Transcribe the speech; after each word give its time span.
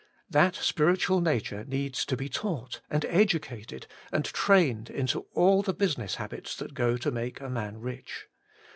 That 0.31 0.55
spir 0.55 0.95
itual 0.95 1.21
nature 1.21 1.63
needs 1.63 2.07
to 2.07 2.17
be 2.17 2.27
taught 2.27 2.81
and 2.89 3.03
edu 3.03 3.39
cated 3.39 3.85
and 4.11 4.25
trained 4.25 4.89
into 4.89 5.27
all 5.35 5.61
the 5.61 5.75
business 5.75 6.15
hab 6.15 6.33
its 6.33 6.55
that 6.55 6.73
go 6.73 6.97
to 6.97 7.11
make 7.11 7.39
a 7.39 7.51
man 7.51 7.79
rich. 7.81 8.25